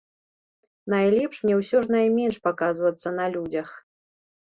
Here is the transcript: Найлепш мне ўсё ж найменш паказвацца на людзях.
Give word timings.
Найлепш 0.93 1.35
мне 1.45 1.55
ўсё 1.61 1.77
ж 1.85 1.99
найменш 1.99 2.43
паказвацца 2.51 3.17
на 3.23 3.33
людзях. 3.39 3.81